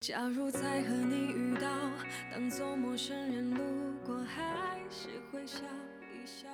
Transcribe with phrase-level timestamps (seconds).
[0.00, 1.68] 假如再和你遇到，
[2.32, 3.62] 当做陌生人路
[4.02, 5.58] 过，还是会笑
[6.10, 6.48] 一笑。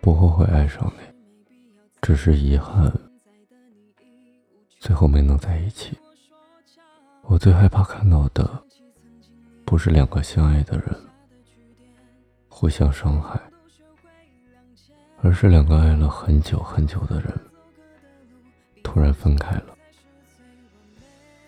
[0.00, 1.54] 不后悔爱上你，
[2.00, 2.92] 只是遗憾
[4.80, 5.96] 最后没能在一起。
[7.22, 8.64] 我最害怕看到的，
[9.64, 10.88] 不是两个相爱的人
[12.48, 13.40] 互相伤害，
[15.22, 17.32] 而是两个爱了很久很久的人
[18.82, 19.76] 突然分开了。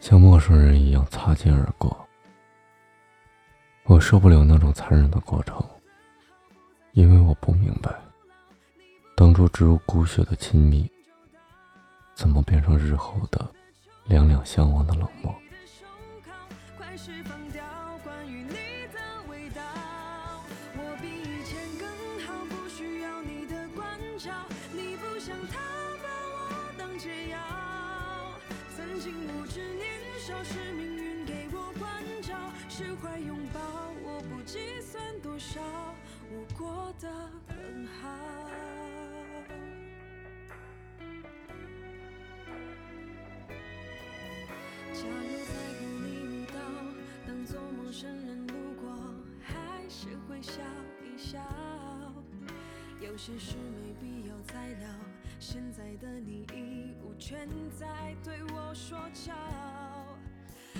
[0.04, 2.06] 像陌生人一样擦肩而过，
[3.84, 5.58] 我受不了那种残忍的过程，
[6.92, 7.90] 因为我不明白，
[9.16, 10.92] 当初植入骨血的亲密，
[12.14, 13.50] 怎么变成日后的
[14.04, 15.34] 两两相望的冷漠。
[28.76, 29.83] 曾经无知你
[30.26, 32.34] 少是命运给我关照，
[32.66, 33.60] 释怀拥抱，
[34.02, 35.60] 我不计算多少，
[36.32, 37.10] 我过得
[37.46, 38.08] 很好。
[44.94, 46.54] 假如再和你遇到，
[47.26, 48.96] 当作陌生人路过，
[49.42, 50.62] 还是会笑
[51.04, 51.38] 一笑。
[52.98, 54.88] 有些事没必要再聊，
[55.38, 57.46] 现在的你已无权
[57.78, 59.34] 再对我说教。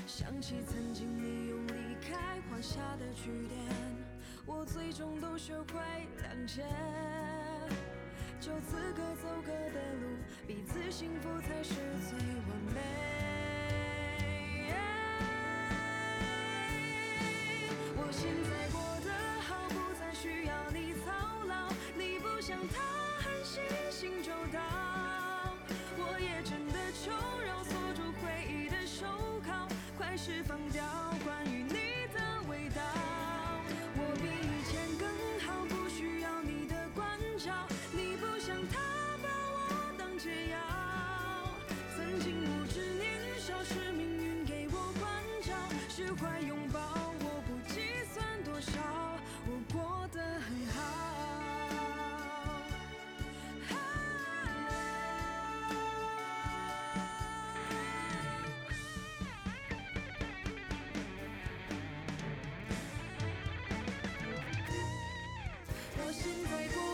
[0.06, 3.59] 想起曾经你用离开画下的句点，
[4.47, 5.81] 我最终都学会
[6.19, 6.64] 谅解。
[8.41, 12.81] 就此各走各的路，彼此幸福才是最完美。
[17.97, 18.54] 我现在
[30.17, 30.43] 是。
[30.45, 30.73] 放。
[66.24, 66.94] Chân.